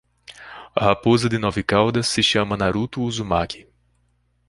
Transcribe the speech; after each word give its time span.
A 0.75 0.83
raposa 0.83 1.29
de 1.29 1.37
nove 1.37 1.61
caudas 1.61 2.07
se 2.07 2.23
chama 2.23 2.57
Naruto 2.57 3.03
Uzumaki 3.03 3.67